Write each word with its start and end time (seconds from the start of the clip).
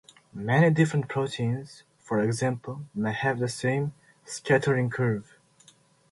Many 0.33 0.71
different 0.71 1.09
proteins, 1.09 1.83
for 1.99 2.21
example, 2.23 2.85
may 2.95 3.13
have 3.13 3.37
the 3.37 3.47
same 3.47 3.93
scattering 4.25 4.89
curve. 4.89 5.37